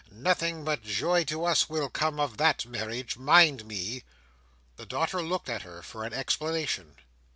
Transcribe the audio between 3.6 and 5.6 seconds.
me!" The daughter looked